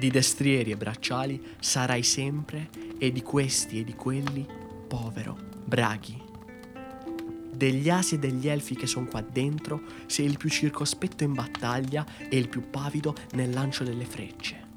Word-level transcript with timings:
Di 0.00 0.08
destrieri 0.08 0.70
e 0.70 0.78
bracciali 0.78 1.38
sarai 1.60 2.02
sempre, 2.02 2.70
e 2.96 3.12
di 3.12 3.20
questi 3.20 3.80
e 3.80 3.84
di 3.84 3.92
quelli, 3.92 4.46
povero, 4.88 5.36
braghi. 5.62 6.18
Degli 7.54 7.90
asi 7.90 8.14
e 8.14 8.18
degli 8.18 8.48
elfi 8.48 8.74
che 8.76 8.86
sono 8.86 9.04
qua 9.04 9.20
dentro, 9.20 9.82
sei 10.06 10.24
il 10.24 10.38
più 10.38 10.48
circospetto 10.48 11.22
in 11.22 11.34
battaglia 11.34 12.06
e 12.30 12.38
il 12.38 12.48
più 12.48 12.70
pavido 12.70 13.14
nel 13.32 13.50
lancio 13.50 13.84
delle 13.84 14.06
frecce. 14.06 14.68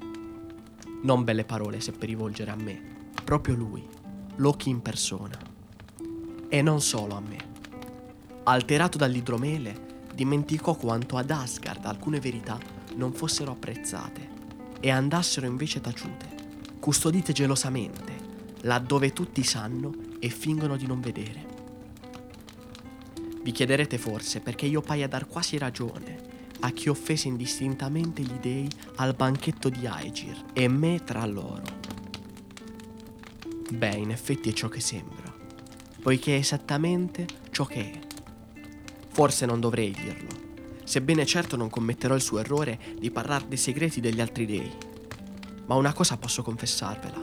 Non 1.04 1.24
belle 1.24 1.46
parole 1.46 1.80
se 1.80 1.92
per 1.92 2.10
rivolgere 2.10 2.50
a 2.50 2.56
me, 2.56 2.78
proprio 3.24 3.54
lui, 3.54 3.82
Loki 4.36 4.68
in 4.68 4.82
persona. 4.82 5.38
E 6.50 6.60
non 6.60 6.82
solo 6.82 7.14
a 7.14 7.20
me. 7.20 7.38
Alterato 8.42 8.98
dall'idromele, 8.98 10.02
dimenticò 10.14 10.74
quanto 10.74 11.16
ad 11.16 11.30
Asgard 11.30 11.86
alcune 11.86 12.20
verità 12.20 12.58
non 12.96 13.14
fossero 13.14 13.52
apprezzate 13.52 14.33
e 14.84 14.90
andassero 14.90 15.46
invece 15.46 15.80
taciute, 15.80 16.26
custodite 16.78 17.32
gelosamente, 17.32 18.12
laddove 18.64 19.14
tutti 19.14 19.42
sanno 19.42 19.94
e 20.18 20.28
fingono 20.28 20.76
di 20.76 20.86
non 20.86 21.00
vedere. 21.00 21.46
Vi 23.42 23.50
chiederete 23.50 23.96
forse 23.96 24.40
perché 24.40 24.66
io 24.66 24.82
paia 24.82 25.08
dar 25.08 25.26
quasi 25.26 25.56
ragione 25.56 26.18
a 26.60 26.70
chi 26.72 26.90
offese 26.90 27.28
indistintamente 27.28 28.20
gli 28.20 28.36
dei 28.42 28.68
al 28.96 29.14
banchetto 29.14 29.70
di 29.70 29.86
Aegir 29.86 30.44
e 30.52 30.68
me 30.68 31.02
tra 31.02 31.24
loro. 31.24 31.64
Beh, 33.70 33.96
in 33.96 34.10
effetti 34.10 34.50
è 34.50 34.52
ciò 34.52 34.68
che 34.68 34.80
sembra, 34.80 35.34
poiché 36.02 36.36
è 36.36 36.40
esattamente 36.40 37.26
ciò 37.52 37.64
che 37.64 37.90
è. 37.90 37.98
Forse 39.08 39.46
non 39.46 39.60
dovrei 39.60 39.92
dirlo, 39.92 40.43
sebbene 40.84 41.26
certo 41.26 41.56
non 41.56 41.70
commetterò 41.70 42.14
il 42.14 42.20
suo 42.20 42.38
errore 42.38 42.78
di 42.98 43.10
parlare 43.10 43.48
dei 43.48 43.56
segreti 43.56 44.00
degli 44.00 44.20
altri 44.20 44.46
dei. 44.46 44.70
Ma 45.66 45.74
una 45.74 45.92
cosa 45.92 46.16
posso 46.16 46.42
confessarvela. 46.42 47.22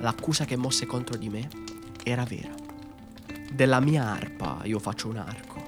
L'accusa 0.00 0.44
che 0.44 0.56
mosse 0.56 0.86
contro 0.86 1.16
di 1.16 1.28
me 1.28 1.48
era 2.04 2.24
vera. 2.24 2.54
Della 3.50 3.80
mia 3.80 4.04
arpa 4.04 4.60
io 4.64 4.78
faccio 4.78 5.08
un 5.08 5.16
arco, 5.16 5.62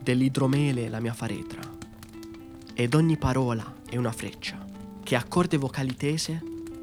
dell'idromele 0.00 0.88
la 0.88 1.00
mia 1.00 1.12
faretra, 1.12 1.60
ed 2.74 2.94
ogni 2.94 3.18
parola 3.18 3.74
è 3.88 3.96
una 3.96 4.12
freccia, 4.12 4.64
che 5.02 5.14
a 5.14 5.24
corde 5.24 5.58
vocali 5.58 5.94
tese 5.94 6.42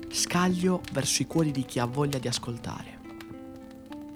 scaglio 0.10 0.82
verso 0.92 1.22
i 1.24 1.26
cuori 1.26 1.52
di 1.52 1.66
chi 1.66 1.80
ha 1.80 1.86
voglia 1.86 2.20
di 2.20 2.28
ascoltare. 2.28 3.00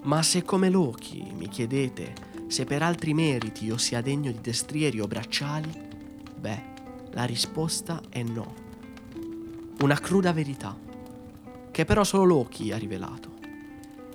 Ma 0.04 0.22
se 0.22 0.42
come 0.42 0.70
Loki 0.70 1.32
mi 1.36 1.48
chiedete 1.48 2.30
se 2.52 2.66
per 2.66 2.82
altri 2.82 3.14
meriti 3.14 3.64
io 3.64 3.78
sia 3.78 4.02
degno 4.02 4.30
di 4.30 4.38
destrieri 4.42 5.00
o 5.00 5.06
bracciali, 5.06 5.72
beh, 6.38 6.62
la 7.12 7.24
risposta 7.24 8.02
è 8.10 8.22
no. 8.22 8.54
Una 9.80 9.98
cruda 9.98 10.34
verità, 10.34 10.78
che 11.70 11.84
però 11.86 12.04
solo 12.04 12.24
Loki 12.24 12.70
ha 12.70 12.76
rivelato 12.76 13.30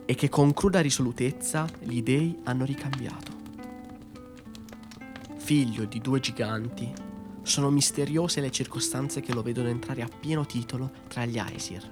e 0.05 0.13
che 0.13 0.29
con 0.29 0.53
cruda 0.53 0.81
risolutezza 0.81 1.67
gli 1.79 2.03
dei 2.03 2.37
hanno 2.43 2.63
ricambiato. 2.63 3.31
Figlio 5.37 5.85
di 5.85 5.99
due 5.99 6.19
giganti, 6.19 6.93
sono 7.41 7.71
misteriose 7.71 8.39
le 8.39 8.51
circostanze 8.51 9.19
che 9.19 9.33
lo 9.33 9.41
vedono 9.41 9.69
entrare 9.69 10.03
a 10.03 10.07
pieno 10.07 10.45
titolo 10.45 10.91
tra 11.07 11.25
gli 11.25 11.39
Aesir, 11.39 11.89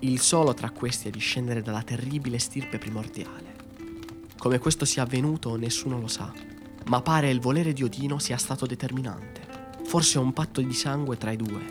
il 0.00 0.20
solo 0.20 0.52
tra 0.52 0.68
questi 0.68 1.08
a 1.08 1.10
discendere 1.10 1.62
dalla 1.62 1.82
terribile 1.82 2.38
stirpe 2.38 2.76
primordiale. 2.76 3.51
Come 4.42 4.58
questo 4.58 4.84
sia 4.84 5.04
avvenuto 5.04 5.54
nessuno 5.54 6.00
lo 6.00 6.08
sa, 6.08 6.32
ma 6.86 7.00
pare 7.00 7.30
il 7.30 7.38
volere 7.38 7.72
di 7.72 7.84
Odino 7.84 8.18
sia 8.18 8.36
stato 8.36 8.66
determinante. 8.66 9.40
Forse 9.84 10.18
un 10.18 10.32
patto 10.32 10.60
di 10.60 10.72
sangue 10.72 11.16
tra 11.16 11.30
i 11.30 11.36
due. 11.36 11.64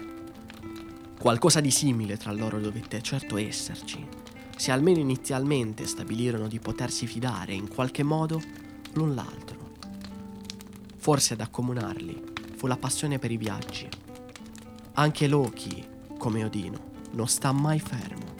Qualcosa 1.19 1.59
di 1.59 1.69
simile 1.69 2.15
tra 2.15 2.31
loro 2.31 2.61
dovette 2.61 3.01
certo 3.01 3.35
esserci, 3.35 4.07
se 4.55 4.71
almeno 4.71 4.99
inizialmente 4.99 5.85
stabilirono 5.85 6.47
di 6.47 6.59
potersi 6.59 7.07
fidare 7.07 7.51
in 7.51 7.67
qualche 7.67 8.03
modo 8.03 8.41
l'un 8.93 9.15
l'altro. 9.15 9.71
Forse 10.95 11.33
ad 11.33 11.41
accomunarli 11.41 12.23
fu 12.55 12.67
la 12.67 12.77
passione 12.77 13.19
per 13.19 13.31
i 13.31 13.37
viaggi. 13.37 13.89
Anche 14.93 15.27
Loki, 15.27 15.85
come 16.17 16.45
Odino, 16.45 16.79
non 17.11 17.27
sta 17.27 17.51
mai 17.51 17.81
fermo, 17.81 18.33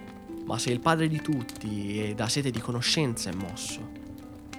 ma 0.45 0.57
se 0.57 0.71
il 0.71 0.79
padre 0.79 1.09
di 1.09 1.19
tutti 1.19 2.01
e 2.01 2.13
da 2.15 2.29
sete 2.29 2.49
di 2.49 2.61
conoscenza 2.61 3.29
è 3.29 3.33
mosso, 3.33 3.90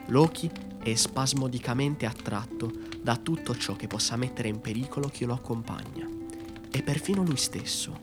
Loki 0.06 0.50
è 0.82 0.94
spasmodicamente 0.94 2.06
attratto 2.06 2.70
da 3.00 3.16
tutto 3.16 3.56
ciò 3.56 3.76
che 3.76 3.86
possa 3.86 4.16
mettere 4.16 4.48
in 4.48 4.60
pericolo 4.60 5.08
chi 5.08 5.24
lo 5.24 5.34
accompagna, 5.34 6.08
e 6.70 6.82
perfino 6.82 7.22
lui 7.22 7.36
stesso. 7.36 7.98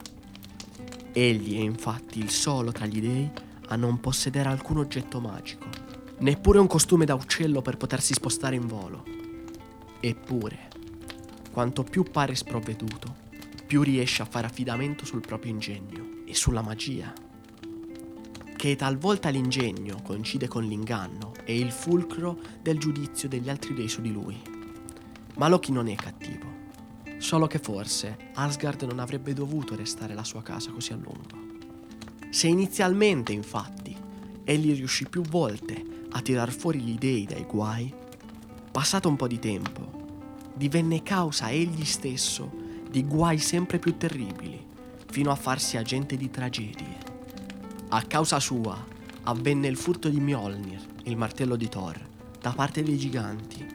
Egli 1.11 1.57
è 1.57 1.61
infatti 1.61 2.19
il 2.19 2.29
solo 2.29 2.71
tra 2.71 2.85
gli 2.85 3.01
dei 3.01 3.29
a 3.67 3.75
non 3.75 3.99
possedere 3.99 4.49
alcun 4.49 4.77
oggetto 4.77 5.19
magico, 5.19 5.67
neppure 6.19 6.59
un 6.59 6.67
costume 6.67 7.05
da 7.05 7.13
uccello 7.13 7.61
per 7.61 7.77
potersi 7.77 8.13
spostare 8.13 8.55
in 8.55 8.67
volo. 8.67 9.03
Eppure, 9.99 10.69
quanto 11.51 11.83
più 11.83 12.03
pare 12.03 12.35
sprovveduto, 12.35 13.27
più 13.65 13.83
riesce 13.83 14.21
a 14.21 14.25
fare 14.25 14.47
affidamento 14.47 15.05
sul 15.05 15.21
proprio 15.21 15.51
ingegno 15.51 16.23
e 16.25 16.33
sulla 16.33 16.61
magia. 16.61 17.13
Che 18.59 18.75
talvolta 18.75 19.29
l'ingegno 19.29 20.01
coincide 20.03 20.49
con 20.49 20.65
l'inganno 20.65 21.31
e 21.45 21.57
il 21.57 21.71
fulcro 21.71 22.37
del 22.61 22.77
giudizio 22.77 23.29
degli 23.29 23.49
altri 23.49 23.73
dei 23.73 23.87
su 23.87 24.01
di 24.01 24.11
lui. 24.11 24.37
Ma 25.37 25.47
Loki 25.47 25.71
non 25.71 25.87
è 25.87 25.95
cattivo, 25.95 26.45
solo 27.19 27.47
che 27.47 27.57
forse 27.57 28.17
Asgard 28.33 28.81
non 28.81 28.99
avrebbe 28.99 29.31
dovuto 29.31 29.77
restare 29.77 30.13
la 30.13 30.25
sua 30.25 30.41
casa 30.41 30.71
così 30.71 30.91
a 30.91 30.97
lungo. 30.97 31.55
Se 32.31 32.47
inizialmente, 32.47 33.31
infatti, 33.31 33.95
egli 34.43 34.75
riuscì 34.75 35.07
più 35.07 35.21
volte 35.21 35.81
a 36.09 36.19
tirar 36.19 36.51
fuori 36.51 36.81
gli 36.81 36.97
dei 36.97 37.23
dai 37.23 37.45
guai, 37.45 37.93
passato 38.71 39.07
un 39.07 39.15
po' 39.15 39.27
di 39.27 39.39
tempo, 39.39 39.89
divenne 40.53 41.01
causa 41.01 41.49
egli 41.49 41.85
stesso 41.85 42.51
di 42.91 43.05
guai 43.05 43.37
sempre 43.37 43.79
più 43.79 43.95
terribili, 43.95 44.61
fino 45.09 45.31
a 45.31 45.35
farsi 45.35 45.77
agente 45.77 46.17
di 46.17 46.29
tragedie. 46.29 47.08
A 47.91 48.03
causa 48.03 48.39
sua 48.39 48.85
avvenne 49.23 49.67
il 49.67 49.75
furto 49.75 50.09
di 50.09 50.19
Mjolnir, 50.19 50.79
il 51.05 51.17
martello 51.17 51.55
di 51.55 51.67
Thor, 51.67 51.99
da 52.39 52.51
parte 52.51 52.83
dei 52.83 52.99
giganti. 52.99 53.65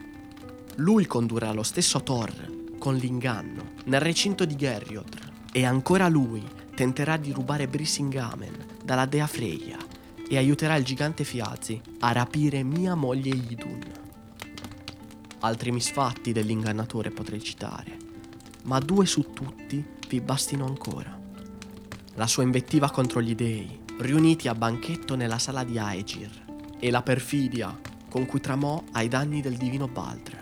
Lui 0.75 1.05
condurrà 1.05 1.51
lo 1.51 1.63
stesso 1.63 2.01
Thor 2.01 2.31
con 2.79 2.95
l'inganno 2.95 3.73
nel 3.85 3.99
recinto 3.99 4.45
di 4.45 4.55
Gerriodr 4.55 5.33
e 5.51 5.65
ancora 5.65 6.07
lui 6.07 6.41
tenterà 6.73 7.17
di 7.17 7.33
rubare 7.33 7.67
Brisingamen 7.67 8.77
dalla 8.81 9.05
dea 9.05 9.27
Freya 9.27 9.77
e 10.29 10.37
aiuterà 10.37 10.75
il 10.75 10.85
gigante 10.85 11.25
Fiazi 11.25 11.81
a 11.99 12.13
rapire 12.13 12.63
mia 12.63 12.95
moglie 12.95 13.35
Idun. 13.35 13.83
Altri 15.39 15.73
misfatti 15.73 16.31
dell'ingannatore 16.31 17.11
potrei 17.11 17.43
citare, 17.43 17.97
ma 18.63 18.79
due 18.79 19.05
su 19.05 19.33
tutti 19.33 19.85
vi 20.07 20.21
bastino 20.21 20.65
ancora. 20.65 21.19
La 22.13 22.27
sua 22.27 22.43
invettiva 22.43 22.89
contro 22.89 23.21
gli 23.21 23.35
dei, 23.35 23.83
riuniti 23.97 24.47
a 24.47 24.55
banchetto 24.55 25.15
nella 25.15 25.37
sala 25.39 25.63
di 25.63 25.77
Aegir, 25.77 26.43
e 26.79 26.91
la 26.91 27.01
perfidia 27.01 27.77
con 28.09 28.25
cui 28.25 28.39
tramò 28.39 28.83
ai 28.91 29.07
danni 29.07 29.41
del 29.41 29.57
divino 29.57 29.87
Baldr. 29.87 30.39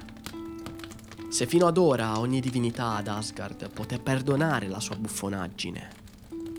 Se 1.30 1.48
fino 1.48 1.68
ad 1.68 1.78
ora 1.78 2.20
ogni 2.20 2.40
divinità 2.40 2.96
ad 2.96 3.08
Asgard 3.08 3.72
poté 3.72 3.98
perdonare 3.98 4.68
la 4.68 4.80
sua 4.80 4.96
buffonaggine, 4.96 5.90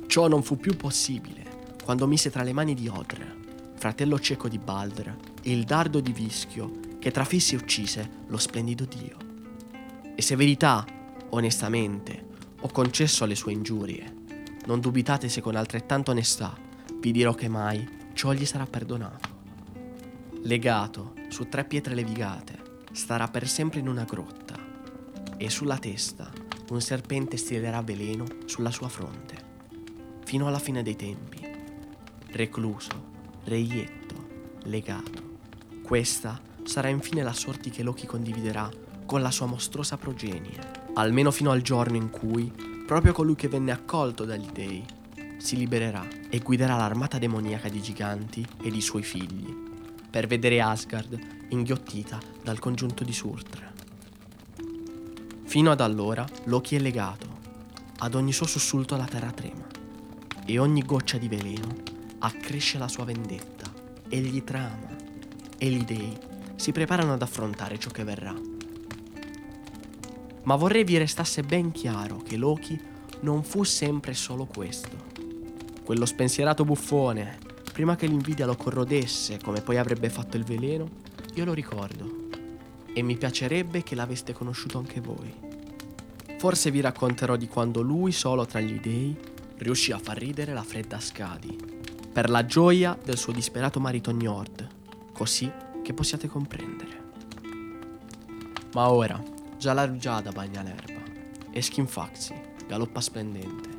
ciò 0.06 0.26
non 0.26 0.42
fu 0.42 0.56
più 0.56 0.76
possibile 0.76 1.72
quando 1.84 2.06
mise 2.06 2.30
tra 2.30 2.42
le 2.42 2.52
mani 2.52 2.74
di 2.74 2.88
Odr, 2.88 3.36
fratello 3.74 4.18
cieco 4.18 4.48
di 4.48 4.58
Baldr, 4.58 5.14
il 5.42 5.64
dardo 5.64 6.00
di 6.00 6.12
Vischio 6.12 6.80
che 6.98 7.10
trafisse 7.10 7.54
e 7.54 7.58
uccise 7.58 8.10
lo 8.28 8.38
splendido 8.38 8.86
Dio. 8.86 9.16
E 10.14 10.22
se 10.22 10.34
verità, 10.34 10.84
onestamente, 11.30 12.26
ho 12.60 12.68
concesso 12.68 13.24
alle 13.24 13.34
sue 13.34 13.52
ingiurie, 13.52 14.22
non 14.66 14.80
dubitate 14.80 15.28
se 15.28 15.42
con 15.42 15.54
altrettanta 15.54 16.12
onestà 16.12 16.63
vi 17.04 17.12
dirò 17.12 17.34
che 17.34 17.48
mai 17.48 17.86
ciò 18.14 18.32
gli 18.32 18.46
sarà 18.46 18.64
perdonato. 18.64 19.28
Legato 20.44 21.12
su 21.28 21.50
tre 21.50 21.66
pietre 21.66 21.94
levigate, 21.94 22.86
starà 22.92 23.28
per 23.28 23.46
sempre 23.46 23.80
in 23.80 23.88
una 23.88 24.04
grotta 24.04 24.54
e 25.36 25.50
sulla 25.50 25.76
testa 25.76 26.32
un 26.70 26.80
serpente 26.80 27.36
stilerà 27.36 27.82
veleno 27.82 28.24
sulla 28.46 28.70
sua 28.70 28.88
fronte, 28.88 29.36
fino 30.24 30.46
alla 30.46 30.58
fine 30.58 30.82
dei 30.82 30.96
tempi, 30.96 31.46
recluso, 32.30 33.12
reietto, 33.44 34.26
legato. 34.62 35.32
Questa 35.82 36.40
sarà 36.62 36.88
infine 36.88 37.22
la 37.22 37.34
sorte 37.34 37.68
che 37.68 37.82
Loki 37.82 38.06
condividerà 38.06 38.66
con 39.04 39.20
la 39.20 39.30
sua 39.30 39.44
mostruosa 39.44 39.98
progenie, 39.98 40.58
almeno 40.94 41.30
fino 41.30 41.50
al 41.50 41.60
giorno 41.60 41.96
in 41.96 42.08
cui, 42.08 42.50
proprio 42.86 43.12
colui 43.12 43.34
che 43.34 43.48
venne 43.48 43.72
accolto 43.72 44.24
dagli 44.24 44.48
dei, 44.50 44.82
si 45.44 45.58
libererà 45.58 46.08
e 46.30 46.38
guiderà 46.38 46.74
l'armata 46.76 47.18
demoniaca 47.18 47.68
di 47.68 47.82
giganti 47.82 48.46
e 48.62 48.70
di 48.70 48.80
suoi 48.80 49.02
figli, 49.02 49.54
per 50.08 50.26
vedere 50.26 50.62
Asgard 50.62 51.18
inghiottita 51.50 52.18
dal 52.42 52.58
congiunto 52.58 53.04
di 53.04 53.12
Surtr. 53.12 53.72
Fino 55.44 55.70
ad 55.70 55.82
allora 55.82 56.24
Loki 56.44 56.76
è 56.76 56.78
legato, 56.78 57.28
ad 57.98 58.14
ogni 58.14 58.32
suo 58.32 58.46
sussulto 58.46 58.96
la 58.96 59.04
terra 59.04 59.30
trema 59.32 59.66
e 60.46 60.58
ogni 60.58 60.82
goccia 60.82 61.18
di 61.18 61.28
veleno 61.28 61.76
accresce 62.20 62.78
la 62.78 62.88
sua 62.88 63.04
vendetta. 63.04 63.70
Egli 64.08 64.42
trama 64.44 64.96
e 65.58 65.68
gli 65.68 65.84
dei 65.84 66.16
si 66.56 66.72
preparano 66.72 67.12
ad 67.12 67.22
affrontare 67.22 67.78
ciò 67.78 67.90
che 67.90 68.02
verrà. 68.02 68.34
Ma 70.44 70.56
vorrei 70.56 70.84
vi 70.84 70.96
restasse 70.96 71.42
ben 71.42 71.70
chiaro 71.70 72.22
che 72.22 72.38
Loki 72.38 72.80
non 73.20 73.44
fu 73.44 73.62
sempre 73.62 74.14
solo 74.14 74.46
questo. 74.46 75.12
Quello 75.84 76.06
spensierato 76.06 76.64
buffone, 76.64 77.38
prima 77.70 77.94
che 77.94 78.06
l'invidia 78.06 78.46
lo 78.46 78.56
corrodesse 78.56 79.38
come 79.38 79.60
poi 79.60 79.76
avrebbe 79.76 80.08
fatto 80.08 80.38
il 80.38 80.44
veleno, 80.44 80.88
io 81.34 81.44
lo 81.44 81.52
ricordo 81.52 82.22
e 82.94 83.02
mi 83.02 83.18
piacerebbe 83.18 83.82
che 83.82 83.94
l'aveste 83.94 84.32
conosciuto 84.32 84.78
anche 84.78 85.00
voi. 85.02 85.30
Forse 86.38 86.70
vi 86.70 86.80
racconterò 86.80 87.36
di 87.36 87.48
quando 87.48 87.82
lui, 87.82 88.12
solo 88.12 88.46
tra 88.46 88.60
gli 88.60 88.80
dei, 88.80 89.14
riuscì 89.58 89.92
a 89.92 89.98
far 89.98 90.16
ridere 90.16 90.54
la 90.54 90.62
fredda 90.62 90.98
Scadi, 90.98 91.54
per 92.10 92.30
la 92.30 92.46
gioia 92.46 92.96
del 93.04 93.18
suo 93.18 93.34
disperato 93.34 93.78
marito 93.78 94.10
Njord, 94.10 94.66
così 95.12 95.52
che 95.82 95.92
possiate 95.92 96.28
comprendere. 96.28 97.02
Ma 98.72 98.90
ora, 98.90 99.22
già 99.58 99.74
la 99.74 99.84
rugiada 99.84 100.32
bagna 100.32 100.62
l'erba, 100.62 101.02
e 101.50 101.60
Skinfaxi 101.60 102.34
galoppa 102.66 103.02
splendente. 103.02 103.73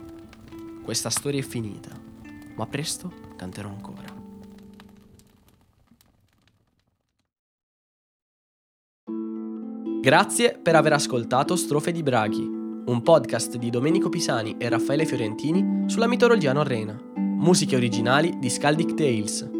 Questa 0.86 1.10
storia 1.10 1.40
è 1.40 1.44
finita, 1.44 1.90
ma 2.56 2.68
presto 2.68 3.12
canterò 3.36 3.70
ancora. 3.70 4.06
Grazie 10.00 10.60
per 10.62 10.76
aver 10.76 10.94
ascoltato 10.94 11.56
Strofe 11.56 11.92
di 11.92 12.04
Braghi, 12.04 12.44
un 12.44 13.02
podcast 13.02 13.58
di 13.58 13.72
Domenico 13.72 14.10
Pisani 14.10 14.58
e 14.60 14.70
Raffaele 14.70 15.08
Fiorentini 15.08 15.90
sulla 15.90 16.06
mitologia 16.06 16.54
norrena. 16.54 16.96
Musiche 17.16 17.76
originali 17.76 18.38
di 18.38 18.52
Skaldic 18.52 18.94
Tales. 18.94 19.55